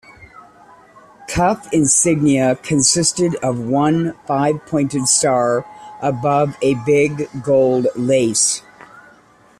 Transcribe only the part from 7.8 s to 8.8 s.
lace.